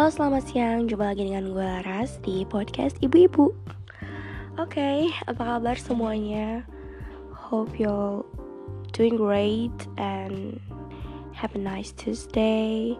Halo 0.00 0.08
selamat 0.16 0.44
siang, 0.48 0.88
jumpa 0.88 1.12
lagi 1.12 1.28
dengan 1.28 1.52
gue 1.52 1.60
Laras 1.60 2.24
di 2.24 2.48
podcast 2.48 2.96
Ibu-Ibu. 3.04 3.52
Oke, 4.56 4.80
okay, 4.80 5.12
apa 5.28 5.60
kabar 5.60 5.76
semuanya? 5.76 6.64
Hope 7.36 7.76
you're 7.76 8.24
doing 8.96 9.20
great 9.20 9.76
and 10.00 10.56
have 11.36 11.52
a 11.52 11.60
nice 11.60 11.92
Tuesday. 11.92 12.96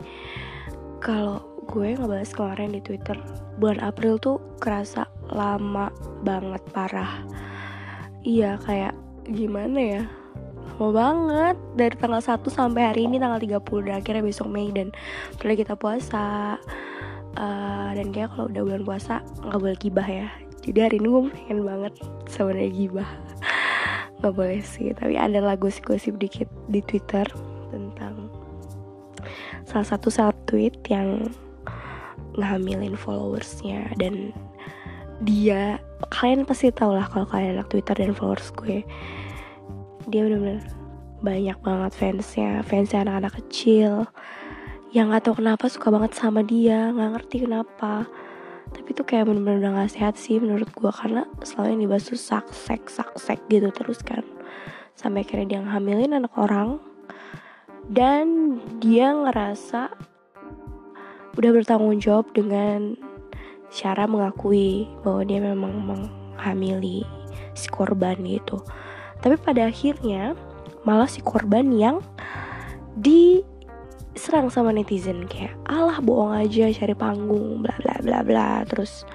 Kalau 1.01 1.41
gue 1.73 1.97
ngebahas 1.97 2.37
kemarin 2.37 2.77
di 2.77 2.85
Twitter 2.85 3.17
Bulan 3.57 3.81
April 3.81 4.21
tuh 4.21 4.37
kerasa 4.61 5.09
lama 5.33 5.89
banget, 6.21 6.61
parah. 6.77 7.25
Iya 8.29 8.61
kayak 8.61 8.93
gimana 9.25 9.81
ya? 9.81 10.03
Lama 10.77 10.93
banget 10.93 11.57
dari 11.81 11.97
tanggal 11.97 12.21
1 12.21 12.45
sampai 12.53 12.93
hari 12.93 13.09
ini 13.09 13.17
tanggal 13.17 13.41
30 13.41 13.89
dan 13.89 13.95
akhirnya 14.05 14.21
besok 14.21 14.53
Mei 14.53 14.69
dan 14.69 14.93
mulai 15.41 15.57
kita 15.57 15.81
puasa 15.81 16.61
uh, 17.41 17.91
dan 17.97 18.13
kayak 18.13 18.37
kalau 18.37 18.53
udah 18.53 18.63
bulan 18.63 18.83
puasa 18.85 19.25
nggak 19.41 19.61
boleh 19.61 19.79
gibah 19.81 20.05
ya. 20.05 20.29
Jadi 20.61 20.79
hari 20.85 20.97
ini 21.01 21.09
gue 21.09 21.23
pengen 21.33 21.61
banget 21.65 21.95
sebenarnya 22.29 22.71
gibah. 22.77 23.11
Nggak 24.21 24.35
boleh 24.37 24.61
sih 24.61 24.93
tapi 24.93 25.17
ada 25.17 25.41
lagu 25.41 25.73
gosip 25.81 26.21
dikit 26.21 26.45
di 26.69 26.85
Twitter 26.85 27.25
tentang 27.73 28.29
salah 29.65 29.89
satu 29.89 30.13
saat 30.13 30.37
tweet 30.45 30.77
yang 30.93 31.33
ngambilin 32.37 33.01
followersnya. 33.01 33.89
Dan 33.97 34.37
dia 35.25 35.81
kalian 36.13 36.45
pasti 36.45 36.69
tau 36.69 36.93
lah 36.93 37.09
kalau 37.09 37.25
kalian 37.25 37.57
anak 37.57 37.73
Twitter 37.73 37.97
dan 37.97 38.13
followers 38.13 38.53
gue. 38.53 38.85
Dia 40.13 40.29
bener-bener 40.29 40.61
banyak 41.21 41.57
banget 41.61 41.93
fansnya 41.93 42.65
fansnya 42.65 43.05
anak-anak 43.05 43.45
kecil 43.45 44.09
yang 44.91 45.15
gak 45.15 45.31
tau 45.31 45.39
kenapa 45.39 45.71
suka 45.71 45.95
banget 45.95 46.19
sama 46.19 46.43
dia 46.43 46.91
nggak 46.91 47.11
ngerti 47.15 47.37
kenapa. 47.47 48.11
Tapi 48.71 48.89
tuh 48.95 49.07
kayak 49.07 49.27
bener-bener 49.27 49.63
udah 49.63 49.73
gak 49.83 49.93
sehat 49.95 50.15
sih 50.19 50.39
menurut 50.43 50.71
gue 50.71 50.91
karena 50.91 51.27
selalu 51.43 51.75
yang 51.75 51.81
dibahas 51.87 52.05
tuh 52.11 52.19
saksek 52.19 52.91
saksek 52.91 53.39
gitu 53.47 53.71
terus 53.71 54.03
kan. 54.03 54.27
Sampai 54.99 55.23
akhirnya 55.23 55.47
dia 55.47 55.61
ngehamilin 55.63 56.19
anak 56.19 56.35
orang. 56.35 56.83
Dan 57.91 58.59
dia 58.79 59.11
ngerasa 59.11 59.91
udah 61.35 61.51
bertanggung 61.51 61.99
jawab 61.99 62.31
dengan 62.35 62.95
cara 63.71 64.07
mengakui 64.07 64.91
bahwa 65.07 65.23
dia 65.23 65.39
memang 65.39 65.75
menghamili 65.87 67.07
si 67.55 67.71
korban 67.71 68.19
gitu. 68.27 68.63
Tapi 69.23 69.39
pada 69.39 69.71
akhirnya 69.71 70.35
malah 70.83 71.07
si 71.07 71.23
korban 71.23 71.71
yang 71.75 72.03
diserang 74.21 74.53
sama 74.53 74.69
netizen 74.69 75.25
kayak 75.25 75.57
alah 75.65 75.97
bohong 76.05 76.45
aja 76.45 76.69
cari 76.77 76.93
panggung 76.93 77.65
bla 77.65 77.73
bla 77.81 77.97
bla 78.05 78.21
bla. 78.21 78.51
Terus 78.69 79.09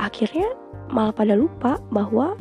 akhirnya 0.00 0.48
malah 0.88 1.12
pada 1.12 1.36
lupa 1.36 1.76
bahwa 1.92 2.32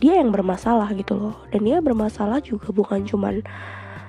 dia 0.00 0.16
yang 0.16 0.32
bermasalah 0.32 0.88
gitu 0.96 1.20
loh. 1.20 1.36
Dan 1.52 1.68
dia 1.68 1.84
bermasalah 1.84 2.40
juga 2.40 2.72
bukan 2.72 3.04
cuman 3.04 3.44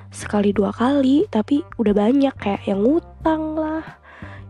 sekali 0.08 0.56
dua 0.56 0.72
kali 0.72 1.28
tapi 1.28 1.60
udah 1.76 1.92
banyak 1.92 2.32
kayak 2.40 2.64
yang 2.64 2.88
ngutang 2.88 3.60
lah 3.60 3.84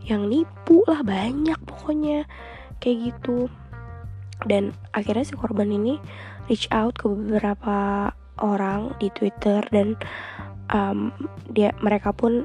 yang 0.05 0.29
nipu 0.29 0.85
lah 0.85 1.01
banyak 1.01 1.57
pokoknya 1.65 2.29
kayak 2.77 3.09
gitu. 3.09 3.49
Dan 4.45 4.77
akhirnya 4.93 5.25
si 5.25 5.33
korban 5.33 5.73
ini 5.73 5.97
reach 6.45 6.69
out 6.69 7.01
ke 7.01 7.09
beberapa 7.09 8.13
orang 8.45 8.93
di 9.01 9.09
Twitter 9.09 9.65
dan 9.73 9.97
um, 10.73 11.11
dia 11.51 11.71
mereka 11.79 12.11
pun 12.11 12.43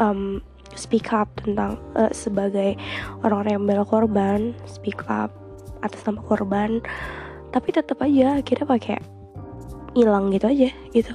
um, 0.00 0.40
speak 0.74 1.14
up 1.14 1.30
tentang 1.38 1.78
uh, 1.94 2.10
sebagai 2.10 2.74
orang-orang 3.22 3.52
yang 3.60 3.64
bela 3.66 3.84
korban 3.86 4.40
speak 4.66 5.06
up 5.06 5.30
atas 5.84 6.02
nama 6.08 6.20
korban. 6.24 6.80
Tapi 7.54 7.68
tetap 7.70 8.02
aja 8.02 8.42
akhirnya 8.42 8.66
pakai 8.66 8.98
hilang 9.94 10.34
gitu 10.34 10.50
aja 10.50 10.68
gitu. 10.90 11.14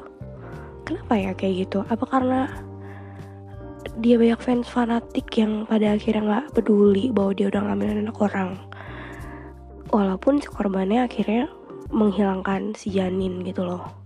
Kenapa 0.88 1.14
ya 1.20 1.32
kayak 1.36 1.68
gitu? 1.68 1.84
Apa 1.92 2.06
karena 2.08 2.48
dia 4.00 4.16
banyak 4.16 4.40
fans 4.40 4.72
fanatik 4.72 5.28
yang 5.36 5.68
pada 5.68 6.00
akhirnya 6.00 6.24
nggak 6.24 6.46
peduli 6.56 7.12
bahwa 7.12 7.36
dia 7.36 7.52
udah 7.52 7.62
ngambil 7.68 8.08
anak 8.08 8.18
orang? 8.24 8.50
Walaupun 9.90 10.40
si 10.40 10.48
korbannya 10.48 11.04
akhirnya 11.04 11.50
menghilangkan 11.90 12.78
si 12.78 12.94
janin 12.94 13.42
gitu 13.42 13.66
loh 13.66 14.00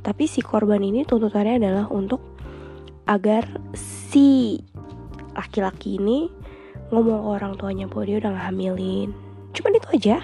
tapi 0.00 0.24
si 0.24 0.40
korban 0.40 0.80
ini 0.80 1.04
tuntutannya 1.04 1.60
adalah 1.60 1.86
untuk 1.92 2.24
agar 3.04 3.44
si 3.76 4.56
laki-laki 5.36 6.00
ini 6.00 6.32
ngomong 6.90 7.20
ke 7.20 7.28
orang 7.36 7.52
tuanya 7.60 7.86
bahwa 7.86 8.04
dia 8.08 8.16
udah 8.18 8.32
ngehamilin. 8.32 9.10
Cuman 9.52 9.76
itu 9.76 9.88
aja. 9.92 10.16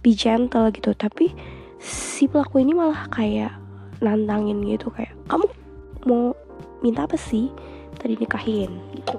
Be 0.00 0.14
gentle 0.14 0.70
gitu. 0.70 0.94
Tapi 0.94 1.34
si 1.82 2.30
pelaku 2.30 2.62
ini 2.62 2.72
malah 2.78 3.10
kayak 3.10 3.52
nantangin 3.98 4.62
gitu. 4.64 4.88
Kayak 4.94 5.18
kamu 5.26 5.46
mau 6.06 6.32
minta 6.80 7.04
apa 7.04 7.18
sih? 7.18 7.50
Tadi 7.98 8.14
nikahin 8.14 8.70
gitu. 8.94 9.18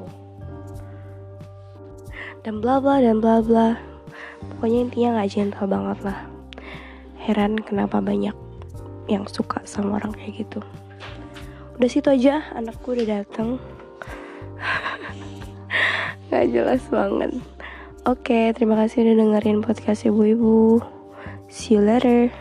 Dan 2.48 2.64
bla 2.64 2.80
bla 2.80 3.04
dan 3.04 3.20
bla 3.20 3.44
bla. 3.44 3.76
Pokoknya 4.56 4.88
intinya 4.88 5.10
nggak 5.20 5.30
gentle 5.30 5.68
banget 5.68 6.00
lah. 6.08 6.20
Heran 7.20 7.60
kenapa 7.60 8.00
banyak 8.00 8.47
yang 9.08 9.26
suka 9.28 9.64
sama 9.64 10.00
orang 10.00 10.14
kayak 10.16 10.48
gitu 10.48 10.60
udah 11.80 11.90
situ 11.90 12.08
aja 12.08 12.44
anakku 12.56 12.94
udah 12.96 13.24
dateng 13.24 13.60
Gak 16.28 16.52
jelas 16.52 16.84
banget 16.92 17.40
Oke, 18.08 18.56
terima 18.56 18.80
kasih 18.80 19.04
udah 19.04 19.16
dengerin 19.20 19.60
podcast 19.60 20.08
ibu-ibu. 20.08 20.80
See 21.52 21.76
you 21.76 21.84
later. 21.84 22.32